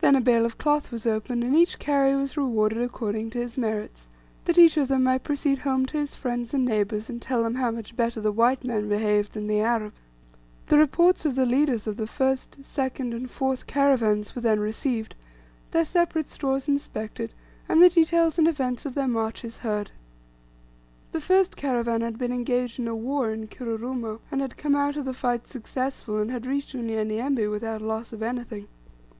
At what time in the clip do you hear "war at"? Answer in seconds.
22.96-23.50